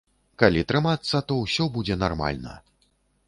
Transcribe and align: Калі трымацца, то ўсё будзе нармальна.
Калі 0.43 0.63
трымацца, 0.71 1.21
то 1.31 1.37
ўсё 1.43 1.67
будзе 1.77 1.97
нармальна. 2.05 2.57